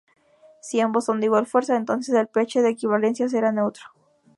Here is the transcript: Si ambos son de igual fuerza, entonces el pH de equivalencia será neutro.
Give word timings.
Si 0.61 0.79
ambos 0.81 1.05
son 1.05 1.19
de 1.19 1.27
igual 1.27 1.45
fuerza, 1.45 1.75
entonces 1.75 2.15
el 2.15 2.25
pH 2.27 2.63
de 2.63 2.69
equivalencia 2.69 3.29
será 3.29 3.51
neutro. 3.51 3.83